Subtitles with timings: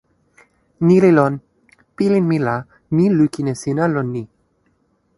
[0.85, 1.33] ni li lon.
[1.95, 2.55] pilin mi la
[2.95, 4.23] mi lukin e sina lon ni.